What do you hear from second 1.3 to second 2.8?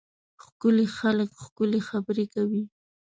ښکلې خبرې کوي.